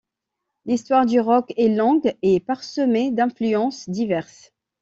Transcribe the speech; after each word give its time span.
L'histoire 0.65 1.05
du 1.05 1.19
Rock 1.19 1.53
est 1.57 1.67
longue 1.67 2.15
et 2.23 2.39
parsemée 2.39 3.11
d'influences 3.11 3.87
diverses. 3.87 4.51